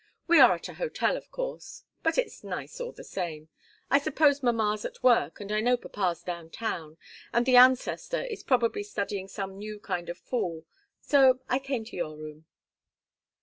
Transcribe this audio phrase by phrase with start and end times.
[0.25, 3.49] "We are at a hotel, of course but it's nice, all the same.
[3.91, 6.97] I suppose mamma's at work and I know papa's down town,
[7.31, 10.65] and the ancestor is probably studying some new kind of fool
[11.01, 12.47] so I came to your room."